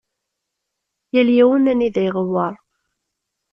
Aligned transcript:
Yal 1.13 1.29
yiwen 1.35 1.69
anida 1.71 2.01
iɣewweṛ. 2.07 2.53